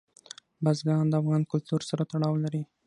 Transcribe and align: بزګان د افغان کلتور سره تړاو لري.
بزګان 0.63 1.05
د 1.09 1.13
افغان 1.21 1.41
کلتور 1.51 1.81
سره 1.89 2.03
تړاو 2.11 2.35
لري. 2.43 2.61